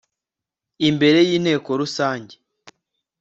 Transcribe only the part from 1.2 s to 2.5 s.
y inteko rusange